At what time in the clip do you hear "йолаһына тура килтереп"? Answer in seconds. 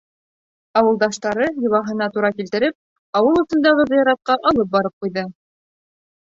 1.65-2.77